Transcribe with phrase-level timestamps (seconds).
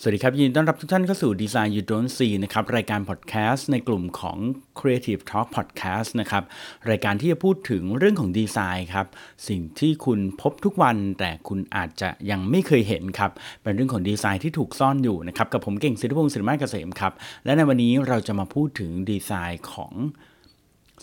[0.00, 4.38] สวัสดีครับ ยินดีต้อนรับทุกท่านเข้าสู่ Design You Don't See นะครับ รายการพอดแคสต์ในกลุ่มของ
[4.78, 6.44] Creative Talk Podcast นะครับ
[6.90, 9.06] รายการที่จะพูดถึงเรื่องของดีไซน์ครับ
[9.48, 13.30] สิ่งที่คุณพบทุกวันแต่คุณอาจจะยังไม่เคยเห็นครับ
[13.62, 17.12] เป็นเรื่องของดีไซน์ที่ถูกซ่อนอยู่นะครับ กับผมเก่งศิริพงศ์ศิริมาเกษมครับ
[17.44, 19.92] และในวันนี้เราจะมาพูดถึงดีไซน์ของ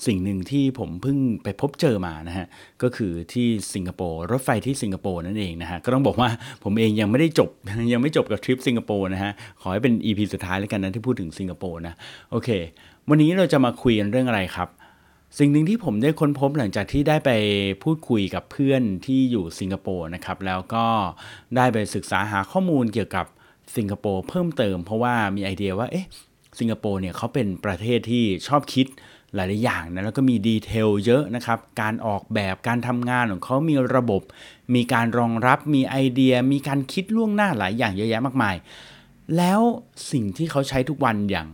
[0.05, 2.48] สิ่งหนึ่งที่ผมเพิ่งไปพบเจอมานะฮะ
[2.84, 6.30] ก็คือที่สิงคโปร์รถไฟที่สิงคโปร์นั่นเองนะฮะก็ต้องบอกว่า
[6.64, 7.50] ผมเองยังไม่ได้จบ
[7.94, 9.32] ยังไม่จบกับทริปสิงคโปร์นะฮะ
[9.62, 11.94] ขอให้เป็น EP สุดท้ายแล้วกันนะที่พูดถึงสิงคโปร์นะ
[12.31, 12.50] โอเค
[13.09, 14.70] วันนี้เราจะมาคุยกันเรื่องอะไรครับ
[15.40, 17.31] สิ่งหนึ่งที่ผมได้ค้นพบหลังจากที่ได้ไป
[17.84, 20.86] พูดคุยกับเพื่อนที่อยู่สิงคโปร์นะครับแล้วก็
[21.55, 23.26] ได้ไปศึกษาหาข้อมูลเกี่ยวกับ
[23.78, 26.08] สิงคโปร์เพิ่มเติมเพราะว่ามีไอเดียว่าเอ๊ะ
[26.60, 28.88] สิงคโปร์เนี่ยเขาเป็นประเทศที่ชอบคิด
[29.36, 34.22] หลาย ๆ อย่างนะแล้วก็มีดีเทลเยอะนะครับ การออกแบบการทำงานของเขามีระบบ
[34.76, 38.56] มีการรองรับมีไอเดีย มีการคิดล่วงหน้าหลายอย่างเยอะแยะมากมาย
[39.38, 39.62] แล้ว
[40.12, 41.48] สิ่งที่เขาใช้ทุกวันอย่าง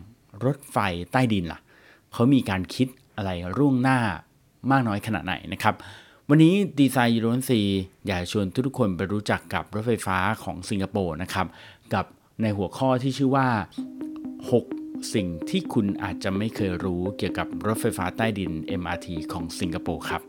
[0.45, 0.77] รถไฟ
[1.11, 1.59] ใต้ดินล่ะ
[2.13, 3.99] เขามีการคิดอะไรร่วงหน้า
[4.71, 5.75] มากน้อยขนาดไหนนะครับ
[6.29, 7.61] วันนี้ดีไซน์ยูโรนซี
[8.07, 11.47] อยากชวนทุกคนไปรู้จักกับรถไฟฟ้าของสิงคโปร์นะครับ
[11.93, 12.05] กับ
[12.41, 13.47] ในหัวข้อที่ชื่อว่า
[14.51, 14.76] 6
[15.13, 20.23] สิ่งที่คุณอาจจะไม่เคยรู้เกี่ยวกับรถไฟฟ้าใต้ดิน MRT ของสิงคโปร์ครับ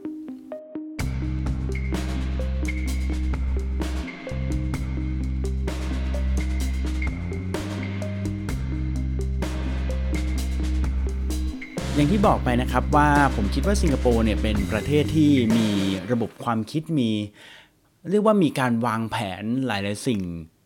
[11.94, 15.68] อย่างที่บอกไปนะครับว่าผมคิดว่าสิงคโปร์เนี่ยเป็นประเทศที่มี
[16.12, 17.10] ระบบความคิดมี
[18.10, 20.20] เรียกว่ามีการวางแผนหลาย ๆ สิ่ง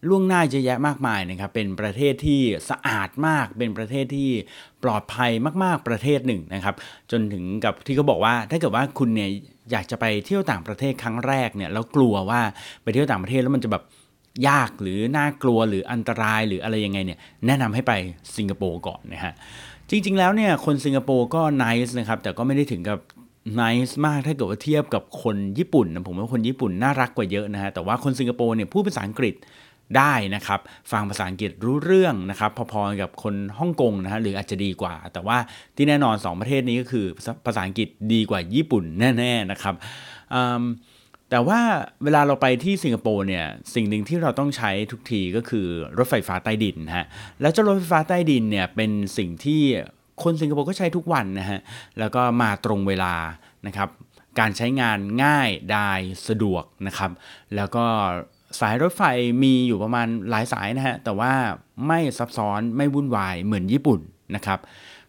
[0.09, 4.31] ล่วงหน้าเยอะแยะมากมายนะครับ เป็นประเทศที่สะอาดมาก เป็นประเทศที่
[4.83, 5.31] ปลอดภัย
[5.65, 6.75] มาก ๆ ประเทศหนึ่งนะครับ
[7.11, 9.31] จนถึงกับที่เขาบอกว่า ถ้าเกิดว่าคุณเนี่ย
[9.71, 12.41] อยากจะไปเที่ยวต่างประเทศครั้งแรกเนี่ยแล้วกลัวว่า
[12.83, 13.83] ไปเที่ยวต่างประเทศแล้วมันจะแบบ
[14.49, 17.93] ยากหรือน่ากลัวหรืออันตรายหรืออะไรยังไงเนี่ยแนะนำให้ไป
[18.37, 19.33] สิงคโปร์ก่อนนะฮะ
[19.91, 22.99] จริง ๆ แล้วเนี่ยคนสิงคโปร์ก็ไนิสนะครับแต่ก็ไม่ได้ถึงกับ
[23.61, 29.35] นิสมากถ้าเกิดว่าเทียบกับคนญี่ปุ่นนะผมว่าคนญี่ปุ่นน่ารักกว่าเยอะนะฮะแต่ว่าคนสิงคโปร์เนี่ยพูดภาษาอังกฤษ
[29.97, 30.61] ได้นะครับ
[30.93, 35.37] ฟังภาษาอังกฤษรู้เรื่องนะครับ พอๆกับคนฮ่องกงนะฮะหรืออาจจะดีกว่า แต่ว่า
[35.77, 37.07] ที่แน่นอน 2 ประเทศนี้ก็คือ
[37.47, 38.85] ภาษาอังกฤษดีกว่าญี่ปุ่น
[39.19, 39.75] แน่ๆนะครับ
[41.31, 41.61] แต่ว่า
[42.05, 43.45] เวลาเราไปที่สิงคโปร์เนี่ย
[43.75, 45.67] สิ่งหนึ่งที่เราต้องใช้ทุกทีก็คือ
[45.99, 47.07] รถไฟฟ้าใต้ดินฮะ
[47.41, 49.63] แล้วเจ้ารถไฟฟ้าใต้ดินเนี่ยเป็นสิ่งที่
[50.23, 51.61] คนสิงคโปร์ก็ใช้ทุกวันนะฮะ
[51.99, 53.15] แล้วก็มาตรงเวลา
[53.67, 53.89] นะครับ
[54.39, 55.91] การใช้งานง่ายได้
[56.29, 57.11] สะดวกนะครับ
[57.57, 57.85] แล้วก็
[58.61, 59.03] สายรถไฟ
[59.43, 61.33] มีอยู่ประมาณหลายสายนะฮะ แต่ว่า
[61.87, 64.01] ไม่ซับซ้อนไม่วุ่นวายเหมือนญี่ปุ่น
[64.37, 64.59] นะครับ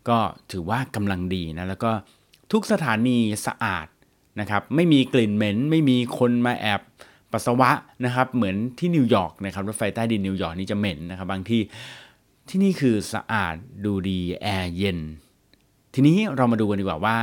[0.09, 0.17] ก็
[0.51, 1.91] ถือว่ากำลังดีนะ แล้วก็
[2.51, 3.87] ทุกสถานีสะอาด
[4.39, 6.81] นะครับ ไม่มีกลิ่นเหม็น ไม่มีคนมาแอบ
[7.31, 7.71] ปัสสาวะ
[8.05, 11.61] นะครับ เหมือนที่นิวยอร์กนะครับ รถไฟใต้ดินนิวยอร์กนี่จะเหม็นนะครับ บางที่
[12.49, 13.55] ที่นี่คือสะอาด
[13.85, 14.99] ดูดีแอร์เย็น
[15.93, 17.17] ทีนี้เรามาดูกันดีกว่าว่า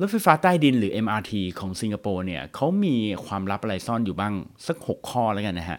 [0.00, 2.96] รถไฟฟ้าใต้ดินหรือ MRT ของสิงคโปร์เนี่ยเขามี
[3.26, 4.32] ความลับอะไรซ่อนอยู่บ้าง
[4.66, 5.78] สัก 6 ข้อแล้วกันนะฮะ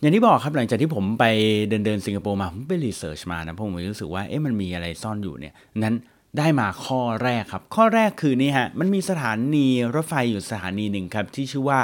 [0.00, 1.24] อย่างที่บอกครับหลังจากที่ผมไป
[1.68, 5.54] เดินเดินสิงคโปร์มา ผมไปรีเสิร์ชมานะผมรู้สึกว่าเอ๊ะมันมีอะไรซ่อนอยู่เนี่ย
[5.84, 5.96] นั้น
[6.38, 11.80] ได้มาข้อแรกครับ ข้อแรกคือนี่ฮะ มันมีสถานีรถไฟอยู่สถานีหนึ่งครับที่ชื่อว่า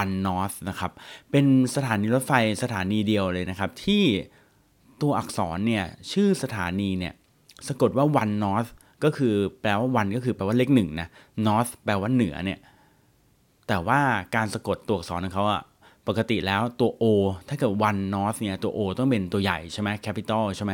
[0.00, 0.92] One North นะครับ
[1.30, 2.32] เป็นสถานีรถไฟ
[2.62, 4.02] สถานีเดียวเลยนะครับ ที่
[5.00, 7.14] ตัวอักษรเนี่ยชื่อสถานีเนี่ย
[7.68, 8.70] สะกดว่า One North
[9.04, 11.08] ก็คือแปลว่า one ก็คือแปลว่าเลขหนึ่งนะ
[11.46, 12.58] North แปลว่าเหนือเนี่ย
[13.68, 14.00] แต่ว่า
[14.34, 15.62] การสะกดตัวอักษรของเขาอะ
[16.08, 17.04] ปกติแล้วตัว O
[17.48, 20.72] ถ้าเกิด one north เนี่ยตัว O ต้องเป็นตัวใหญ่ใช่ไหม capital ใช่ไหม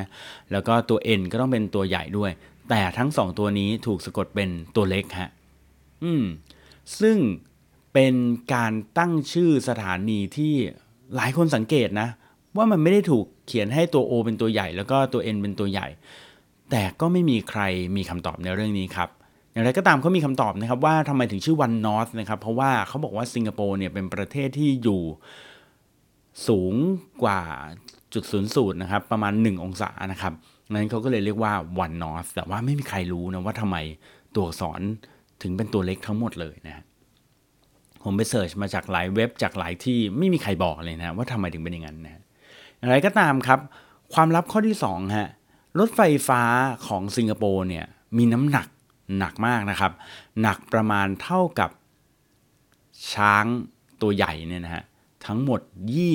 [0.53, 2.31] แล้วก็ตัว N ก็ต้องเป็นตัวใหญ่ด้วย
[2.71, 5.31] แต่ทั้งสองตัวนี้ถูกสะกดเป็นตัวเล็กฮะ
[6.05, 6.25] อืม
[7.01, 7.17] ซึ่ง
[7.93, 8.15] เป็น
[8.55, 10.55] การตั้งชื่อสถานีที่
[11.17, 12.09] หลายคนสังเกตนะ
[12.57, 15.87] ว่ามันไม่ได้ถูกเขียนให้ตัว O เป็นตัวใหญ่ แล้วก็ตัว N เป็นตัวใหญ่
[16.71, 17.61] แต่ก็ไม่มีใคร
[17.97, 19.09] มีคำตอบในเรื่องนี้ครับ
[19.53, 25.03] อย่างไรก็ตามเขามีคำตอบนะครับว่าทำไมถึงชื่อ One North นะครับ เพราะว่าเขาบอกว่าสิงคโปร์เนี่ยเป็นประเทศที่อยู่
[26.49, 26.75] สูง
[27.23, 27.41] กว่า
[28.15, 30.33] จุดศูนย์สูตรนะครับ ประมาณ 1 องศานะครับ
[30.73, 31.53] นั้นเขาก็เลยเรียกว่า
[31.85, 33.77] One North แต่ว่าไม่มีใครรู้นะว่าทำไม
[34.35, 34.81] ตัวอักษร
[35.43, 36.85] ถึงเป็นตัวเล็กทั้งหมดเลยนะ
[38.05, 42.23] ผมไปเสิร์ชมาจากหลายเว็บจากหลายที่ไม่มีใครบอกเลยนะว่าทำไมถึงเป็นอย่างนั้นนะ
[42.79, 43.61] อย่างไรก็ตามครับ
[44.15, 45.29] ความลับข้อที่2ฮะ
[45.79, 46.43] รถไฟฟ้า
[46.87, 47.87] ของสิงคโปร์เนี่ย
[48.17, 48.67] มีน้ำหนัก
[49.19, 49.93] หนักมากนะครับ
[50.41, 51.71] หนักประมาณเท่ากับ
[53.13, 53.45] ช้าง
[54.03, 54.85] ตัวใหญ่เนี่ยนะฮะ
[55.27, 55.61] ทั้งหมด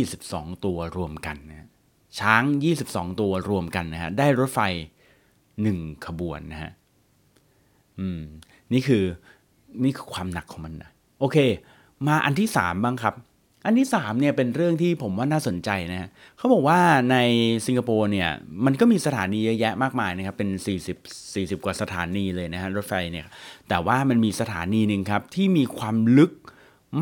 [0.06, 1.70] 22 ตัวรวมกันนะ
[2.20, 2.44] ช้าง
[2.82, 4.60] 22 ตัวรวมกันนะฮะได้รถไฟ
[5.34, 6.72] 1 ขบวนนะฮะ
[8.00, 8.22] อืม
[8.74, 9.04] นี่คือ
[9.84, 11.38] นี่คือความหนักของมันนะโอเค
[12.08, 13.16] มาอันที่ 3 บ้างครับ
[13.66, 16.80] อันที่3เนี่ยเป็นเรื่องที่ผมว่าน่าสนใจนะเขาบอกว่า
[17.12, 17.18] ใน
[17.66, 18.30] สิงคโปร์เนี่ย
[18.66, 20.50] มันก็มีสถานีเยอะแยะมากมายนะครับเป็น
[20.94, 23.26] 40 40 กว่าสถานีเลยนะฮะรถไฟเนี่ย
[23.70, 26.32] แต่ว่ามันมีสถานีหนึ่งครับที่มีความลึก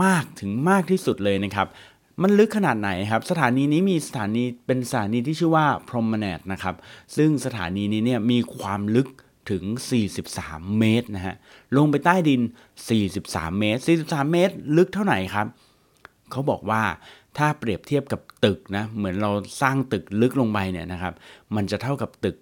[0.04, 1.68] มากถึงมากที่สุดเลยนะครับ
[2.22, 6.76] มันลึกขนาดไหนครับ สถานีนี้มีสถานีเป็นสถานีที่ชื่อว่า Promenade นะครับ
[7.18, 9.08] ซึ่งสถานีนี้เนี่ยมีความลึก
[9.52, 9.64] ถึง
[10.22, 11.36] 43 เมตรนะฮะ
[11.78, 12.42] ลงไปใต้ดิน
[13.00, 15.48] 43 เมตร 43 เมตร ลึกเท่าไหร่ครับ
[16.34, 16.84] เขาบอกว่า
[17.38, 19.32] ถ้าเปรียบเทียบกับตึกนะเหมือนเรา
[19.62, 21.14] สร้างตึกลึกลงไปเนี่ยนะครับ
[21.56, 22.38] มันจะเท่ากับตึก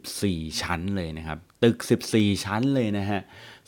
[0.00, 1.76] 14 ชั้นเลยนะครับ ตึก
[2.12, 3.20] 14 ชั้นเลยนะฮะ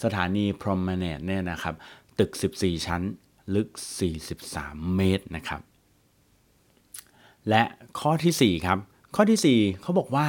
[0.03, 1.75] สถานี Promenade เนี่ยนะครับ
[2.19, 2.31] ตึก
[2.61, 3.03] 14 ชั้น
[3.55, 3.69] ลึก
[4.33, 5.61] 43 เมตรนะครับ
[7.49, 7.63] และ
[7.99, 8.79] ข้อที่ 4 ครับ
[9.15, 10.29] ข้อที่ 4เขาบอกว่า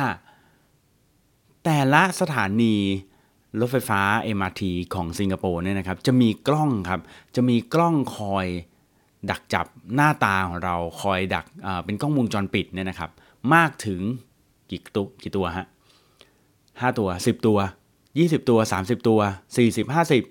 [1.64, 2.76] แต่ละสถานี
[3.60, 4.02] รถไฟฟ้า
[4.38, 4.64] MRT
[4.94, 7.02] ของสิงคโปร์เนี่ยนะครับ จะมีกล้องครับ
[7.36, 8.48] จะมีกล้องคอย
[9.30, 11.46] ดักจับหน้าตาของเราคอยดัก
[11.86, 13.10] เป็นกล้องวงจรปิดเนี่ยนะครับ
[13.54, 14.02] มากถึง
[14.72, 15.66] กี่ตัวกี่ตัวฮะ
[16.80, 17.58] ห้าตัวสิบตัว
[18.20, 19.20] ยี่สิบตัวสามสิบตัว
[19.58, 20.24] สี่สิบห้าสิบ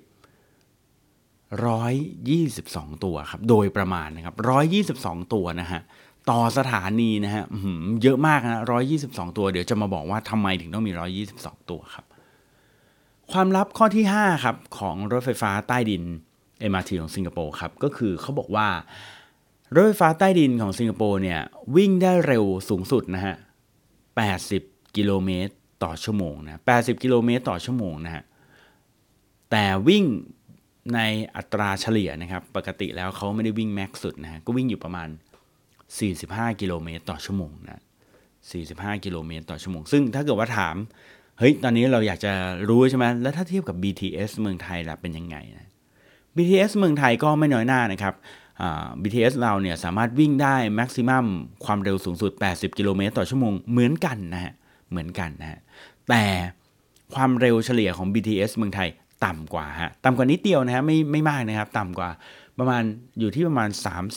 [1.66, 1.92] ร้อย
[2.30, 5.80] ยี่สิบสองตัวครับ โดยประมาณนะครับร้อยยี่สิบสองตัวนะฮะ
[6.30, 7.44] ต่อสถานีนะฮะ
[8.02, 12.06] เยอะมากนะร้อยยี่สิบสองตัว เดี๋ยวจะมาบอกว่าทำไมถึงต้องมีร้อยยี่สิบสองตัวครับ
[13.32, 16.04] ความลับข้อที่ห้าครับของรถไฟฟ้าใต้ดิน
[16.70, 18.68] MRT ของสิงคโปร์ครับ ก็คือเขาบอกว่า
[19.74, 21.40] รถไฟฟ้าใต้ดินของสิงคโปร์เนี่ย
[21.76, 23.34] วิ่งได้เร็วสูงสุดนะฮะ
[24.34, 25.52] 80 กิโลเมตร
[25.84, 28.24] ต่อชั่วโมงนะ 80 กิโลเมตรต่อชั่วโมงนะฮะ
[29.50, 30.04] แต่วิ่ง
[30.94, 31.00] ใน
[31.36, 35.08] อัตราเฉลี่ยนะครับ ปกติแล้วเขาไม่ได้วิ่งแม็กสุดนะฮะ ก็วิ่งอยู่ประมาณ
[35.84, 37.82] 45 กิโลเมตรต่อชั่วโมงนะ
[38.46, 40.76] 45 กิโลเมตรต่อชั่วโมง ซึ่งถ้าเกิดว่าถาม
[41.38, 42.32] เฮ้ย ตอนนี้เราอยากจะ
[42.68, 45.68] รู้ใช่ไหมแล้วถ้าเทียบกับ BTS เมืองไทยล่ะเป็นยังไงนะ
[46.38, 48.14] BTS เมืองไทยก็ไม่น้อยหน้านะครับ
[49.02, 51.26] BTS เราเนี่ยสามารถวิ่งได้แม็กซิมัม
[51.64, 54.52] ความเร็วสูงสุด 80 กิโลเมตรต่อชั่วโมงเหมือนกันนะฮะ
[54.90, 55.58] เหมือนกันนะฮะ
[56.08, 56.24] แต่
[57.14, 58.88] ความเร็วเฉลี่ยของ BTS เมืองไทย
[59.24, 62.10] ต่ำกว่าฮะ ต่ำกว่านิดเดียวนะฮะ ไม่ไม่มากนะครับ ต่ำกว่า
[62.58, 62.82] ประมาณ
[63.20, 63.68] อยู่ที่ประมาณ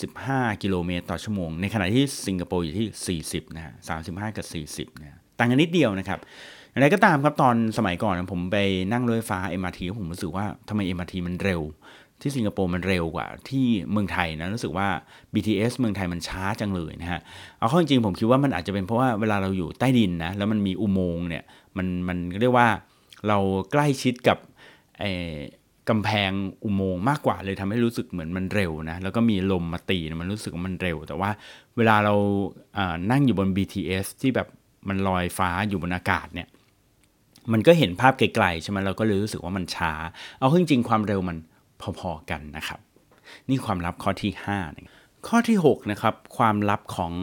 [0.08, 3.74] 35 กิโลเมตรต่อชั่วโมง ในขณะที่สิงคโปร์อยู่ที่ 40 นะฮะ
[4.06, 6.20] 35 กับ 40 นะต่างกันนิดเดียวนะครับ
[6.74, 8.58] อะไรก็ตามครับตอนสมัยก่อนผมไป
[8.92, 11.62] นั่งรถไฟฟ้า MRT ผมรู้สึกว่าทำไม MRT มันเร็ว
[12.22, 14.88] ที่สิงคโปร์มันเร็วกว่าที่เมืองไทยนะรู้สึกว่า
[15.34, 17.22] BTS เมืองไทยมันช้าจังเลยนะฮะ
[17.58, 21.44] เอาเข้าจริงผมคิดว่ามันอาจจะเป็นเพราะว่าเวลาเราอยู่ใต้ดินนะแล้วมันมีอุโมงค์เนี่ย
[21.78, 22.68] มันมันเรียกว่า
[23.28, 23.38] เรา
[23.72, 24.38] ใกล้ชิดกับ
[25.90, 26.32] กำแพง
[26.64, 31.30] อุโมงค์มากกว่าเลยทำให้รู้สึกเหมือนมันเร็วนะแล้วก็มีลมมาตีมันรู้สึกว่ามันเร็ว แต่ว่า
[31.78, 32.16] เวลาเรา
[33.12, 34.48] นั่งอยู่บน BTS ที่แบบ
[34.90, 36.48] มันลอยฟ้าอยู่บนอากาศเนี่ย
[37.52, 39.92] มันก็เห็นภาพไกลๆใช่ไหมเราก็เลยรู้สึกว่ามันช้า
[40.40, 41.38] เอาจริงๆความเร็วมัน
[42.00, 42.80] พอๆกันนะครับ
[43.50, 44.90] นี่ความลับข้อที่5นะ
[45.28, 47.14] ข้อที่6นะครับความลับของ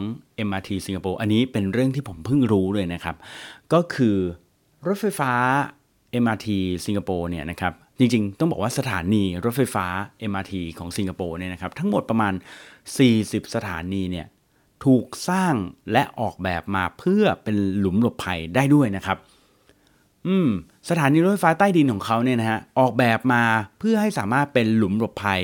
[0.47, 3.15] MRT สิงคโปร์อันนี้เป็นเรื่องที่ผมเพิ่งรู้เลยนะครับ
[3.73, 4.17] ก็คือ
[4.87, 5.31] รถไฟฟ้า
[6.23, 6.47] MRT
[6.85, 9.85] สิงคโปร์เนี่ยนะครับจริงๆ ต้องบอกว่าสถานีรถไฟฟ้า
[10.31, 12.33] MRT ของสิงคโปร์เนี่ยนะครับทั้งหมดประมาณ
[12.93, 14.27] 40 สถานีเนี่ย
[14.85, 15.55] ถูกสร้าง
[15.91, 19.17] และออกแบบมาเพื่อเป็นหลุมหลบภัยได้ด้วยนะครับ
[20.27, 20.49] อืม
[20.89, 23.43] สถานีรถไฟฟ้าใต้ดินของเขาเนี่ยนะฮะออกแบบมา
[23.79, 25.41] เพื่อให้สามารถเป็นหลุมหลบภัย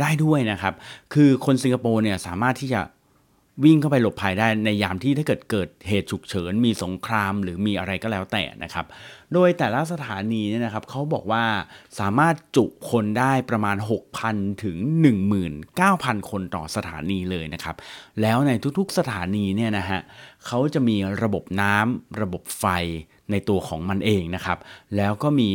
[0.00, 0.74] ได้ด้วยนะครับ
[1.14, 2.80] คือคนสิงคโปร์เนี่ยสามารถที่จะ
[3.64, 8.86] วิ่งเข้าไปหลบภัยได้ในยามที่ถ้าเกิดเกิดเหตุฉุกเฉิน มีสงครามหรือมีอะไรก็แล้วแต่นะครับ
[9.32, 11.44] โดยแต่ละสถานีเนี่ยนะครับเขาบอกว่า
[12.00, 13.76] สามารถจุคนได้ประมาณ
[14.20, 14.76] 6,000 ถึง
[15.52, 17.76] 19,000 คนต่อสถานีเลยนะครับ
[18.20, 20.00] แล้วในทุกๆสถานีเนี่ยนะฮะ
[20.46, 22.64] เขาจะมีระบบน้ำระบบไฟ
[23.30, 24.58] ในตัวของมันเองนะครับ
[24.96, 25.50] แล้วก็มี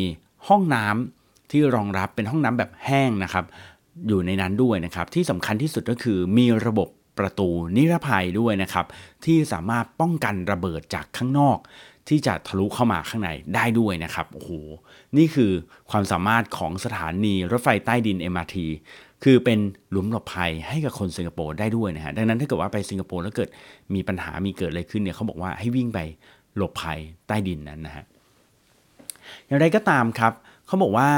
[0.47, 3.45] ห้องน้ำที่รองรับเป็นห้องน้ำแบบแห้งนะครับ
[4.07, 6.89] อยู่ในนั้นด้วยนะครับ ที่สำคัญที่สุดก็คือมีระบบ
[7.19, 8.85] ประตูนิรภัยด้วยนะครับ
[9.25, 11.57] ที่สามารถป้องกันระเบิดจากข้างนอก
[12.09, 14.49] ที่จะทะลุเข้ามาข้างในได้ด้วยนะครับโอ้โห
[15.17, 15.51] นี่คือ
[15.91, 18.55] ความสามารถของสถานีรถไฟใต้ดิน MRT
[19.23, 23.49] คือเป็นหลุมหลบภัยให้กับคนสิงคโปร์ได้ด้วยนะฮะดังนั้นถ้าเกิดว่าไปสิงคโปร์แล้วเกิด
[23.93, 25.99] มีปัญหามีเกิดอะไรขึ้นเนี่ยเขาบอกว่าให้วิ่งไป
[26.57, 28.05] หลบภัยใต้ดินนั้นนะฮะ
[29.47, 30.33] อย่างไรก็ตามครับ
[30.67, 31.09] เขาบอกว่า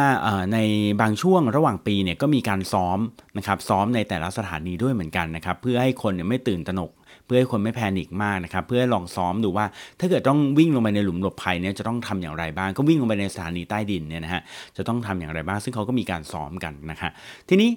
[0.53, 0.57] ใน
[1.01, 2.99] บางช่วงระหว่างปีเนี่ยก็มีการซ้อม
[3.37, 6.91] นะครับซ้อมในแต่ละสถานีด้วยเหมือนกันนะครับเพื่อให้คนเนี่ยไม่ตื่นตระหนก
[7.25, 9.65] เพื่อให้คนไม่แพนิคมากนะครับเพื่อลองซ้อมดูว่า
[9.99, 14.41] ถ้าเกิดต้องวิ่งลงไปในหลุมหลบภัยเนี่ยจะต้องทำอย่างไรบ้าง ก็วิ่งลงไปในสถานีใต้ดินเนี่ยนะฮะ
[14.77, 17.11] จะต้องทำอย่างไรบ้าง ซึ่งเขาก็มีการซ้อมกันนะฮะ
[17.49, 17.69] ทีนี้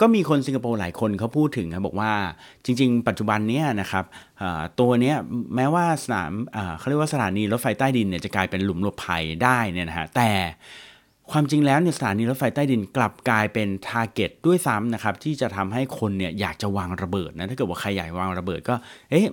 [0.00, 2.12] ก็มีคนสิงคโปร์หลายคนเขาพูดถึงครับบอกว่า
[2.64, 4.04] จริง ๆ ปัจจุบันนี้นะครับ
[4.80, 5.14] ตัวนี้
[5.54, 6.32] แม้ว่าสนาม
[6.78, 10.30] เขาเรียกว่าสถานีรถไฟใต้ดินเนี่ยจะกลายเป็นหลุมหลบภัยได้เนี่ยนะฮะแต่
[11.30, 18.74] ความจริงแล้วเนี่ยสถานีรถไฟใต้ดินกลับกลายเป็น target ด้วยซ้ำนะครับที่จะทำให้คนเนี่ยอยากจะวางระเบิดนะถ้าเกิดว่าใครอยากวางระเบิดก็
[19.10, 19.26] เอ๊ะ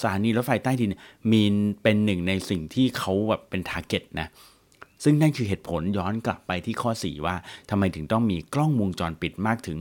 [0.00, 0.90] สถานีรถไฟใต้ดิน
[1.32, 1.42] มี
[1.82, 4.28] เป็นหนึ่งในสิ่งที่เขาแบบเป็น target นะ
[5.04, 7.36] ซึ่งนั่นคือเหตุผลย้อนกลับไปที่ข้อ 4 ว่า
[7.70, 9.78] ทำไมถึงต้องมีกล้องวงจรปิดมากถึง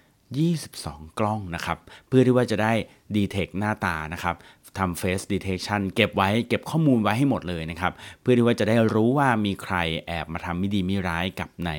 [0.00, 2.72] 122 กล้องนะครับ เพื่อที่ว่าจะได้
[3.16, 4.36] detect หน้าตานะครับ
[4.78, 9.76] ทำ face detection เก็บไว้เก็บข้อมูลไว้ให้หมดเลยนะครับ เพื่อที่ว่าจะได้รู้ว่ามีใคร
[10.06, 11.70] แอบมาทำไม่ดีไม่ร้ายกับใน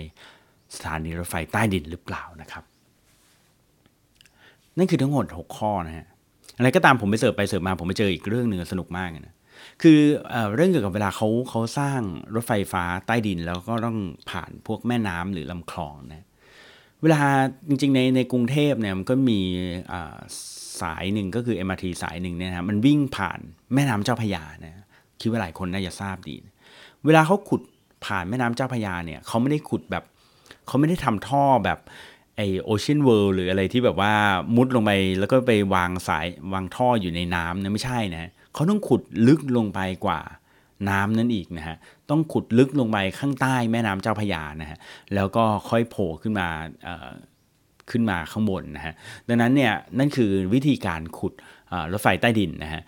[0.75, 2.63] สถานีรถไฟใต้ดินหรือเปล่านะครับ
[4.77, 6.07] นั่นคือทั้งหมด 6 ข้อนะฮะ
[6.57, 9.35] อะไรก็ตามผมไป surf ไป surf มาผมไปเจออีกเรื่องหนึ่งสนุกมากนะ
[9.81, 9.99] คือ
[10.29, 12.01] เอเรื่องเกี่ยวกับเวลาเขาเขาสร้าง
[12.35, 13.97] รถไฟฟ้าใต้ดินแล้วก็ต้อง
[14.29, 16.25] ผ่านพวกแม่น้ำหรือลำคลองนะ
[17.01, 17.21] เวลา
[17.67, 19.39] จริงๆในในกรุงเทพเนี่ยมันก็มี
[20.81, 23.39] สายหนึ่งก็คือ MRT สายหนึ่งเนี่ยนะมันวิ่งผ่าน
[23.73, 24.85] แม่น้ำเจ้าพยานะ
[25.21, 26.35] คิดว่าหลายคนน่าจะทราบดี
[27.05, 27.61] เวลาเขาขุด
[28.05, 30.03] ผ่านแม่น้ำเจ้าพยาเนี่ยเขาไม่ได้ขุดแบบ
[30.67, 31.79] เขาไม่ได้ทำท่อแบบ
[32.35, 34.13] ไอโอเชียนเวิลด์หรืออะไรที่แบบว่า
[34.55, 40.19] มุดลงไปแล้วก็ไปวางสายวางท่ออยู่ในน้ำนะไม่ใช่นะ เขาต้องขุดลึกลงไปกว่า
[40.89, 41.77] น้ำนั่นอีกนะฮะ
[42.09, 44.77] ต้องขุดลึกลงไปข้างใต้แม่น้ำเจ้าพยานะฮะ
[45.15, 46.47] แล้วก็ค่อยโผล่ขึ้นมา
[47.91, 48.93] ขึ้นมาข้างบนนะฮะ
[49.27, 51.33] ดังนั้นเนี่ยนั่นคือวิธีการขุด
[51.91, 52.81] รถไฟใต้ดินนะฮะ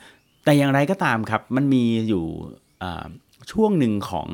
[0.45, 2.25] แต่อย่างไรก็ตามครับ มันมีอยู่
[3.51, 4.27] ช่วงหนึ่งของ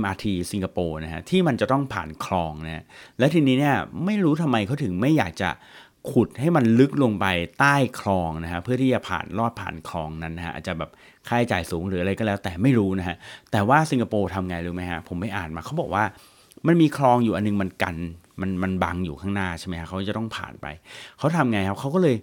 [0.00, 2.84] MRT สิงคโปร์นะฮะที่มันจะต้องผ่านคลองนะะ
[3.18, 5.50] และทีนี้เนี่ยไม่รู้ทำไมเขาถึงไม่อยากจะ
[6.10, 7.26] ขุดให้มันลึกลงไป
[7.58, 10.90] ใต้คลองนะฮะเพื่อที่จะผ่านลอดผ่านคลองนั้นนะฮะอาจจะแบบ
[11.28, 13.16] ค่าใช้จ่ายสูงหรืออะไรก็แล้ว แต่ไม่รู้นะฮะ
[13.52, 16.04] แต่ว่าสิงคโปร์ทำไงรู้ไหมฮะผมไม่อ่านมาเขาบอกว่า
[16.66, 17.96] มันมีคลองอยู่อันนึงมันกัน
[18.40, 20.66] มันมันบังอยู่ข้างหน้าใช่ไหมฮะเขาจะต้องผ่านไป
[21.18, 22.16] เขาทำไงครับเขาก็เลย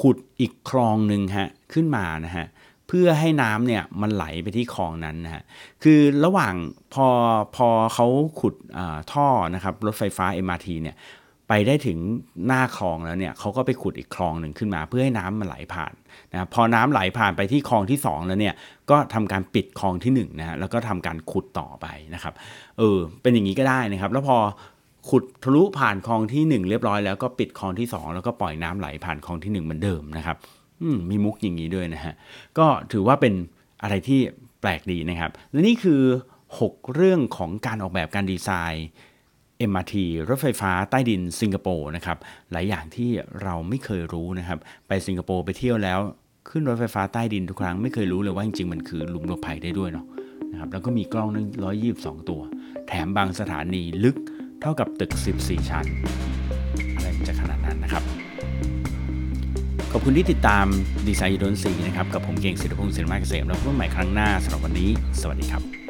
[0.00, 2.46] ขุดอีกคลองหนึ่งฮะขึ้นมานะฮะ
[2.88, 5.42] เพื่อให้น้ำเนี่ยมันไหลไปที่คลองนั้นนะฮะ
[5.82, 6.54] คือระหว่าง
[6.94, 7.06] พอ
[7.56, 8.06] พอเขา
[8.40, 8.54] ขุด
[9.12, 10.96] ท่อนะครับรถไฟฟ้า MRT เนี่ย
[11.54, 11.98] ไปได้ถึง
[12.46, 15.94] หน้าคลองแล้วเนี่ยเขาก็ไปขุดอีกคลองหนึ่งขึ้นมา เพื่อให้น้ำมันไหลผ่าน
[16.32, 18.54] นะพอน้ำไหลผ่านไปที่คลองที่ 2 แล้วเนี่ย
[18.90, 22.34] ก็ทำการปิดคลองที่1นะฮะแล้วก็ทำการขุดต่อไปนะครับ
[22.78, 24.36] เออเป็นอย่างนี้ก็ได้นะครับ แล้วพอ
[25.10, 30.36] ขุดทะลุผ่านคลองที่ 1 เรียบร้อยแล้วก็ปิดคลองที่ 2 แล้วก็ปล่อยน้ำไหลผ่านคลองที่ 1 เหมือนเดิมนะครับ
[31.10, 32.14] มีมุกอย่างนี้ด้วยนะฮะ
[32.58, 33.34] ก็ถือว่าเป็น
[33.82, 34.20] อะไรที่
[34.60, 36.02] แปลกดีนะครับและนี่คือ
[36.52, 38.86] 6 เรื่องของการออกแบบการดีไซน์
[39.70, 39.94] MRT
[40.28, 42.18] รถไฟฟ้าใต้ดินสิงคโปร์นะครับ
[42.52, 43.10] หลายอย่างที่
[43.42, 46.00] เราไม่เคยรู้นะครับ ไปสิงคโปร์ไปเที่ยวแล้ว
[46.50, 50.06] ขึ้นรถไฟฟ้าใต้ดินทุกครั้งไม่เคยรู้เลยว่าจริงๆมันคือหลุมหลบภัยได้ด้วยเนาะ
[50.50, 52.40] นะครับแล้วก็มีกล้องนึงร้อยยี่สิบสองตัว
[52.88, 54.16] แถมบางสถานีลึก
[54.60, 55.86] เท่ากับตึก 14 ชั้น
[56.94, 58.02] อะไรจะขนาดนั้นนะครับ
[59.92, 60.66] ขอบคุณที่ติดตาม
[61.08, 64.90] ดีไซน์ยูโดนซีนะครับ กับผมเก่งศิริพงศ์ศิริมาเกษมแล้วพบกันใหม่ครั้งหน้าสำหรับวันนี้
[65.20, 65.81] สวัสดีครับ